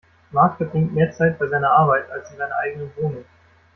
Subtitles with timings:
[0.31, 3.23] Mark verbringt mehr Zeit bei seiner Arbeit als in seiner eigenen Wohnung.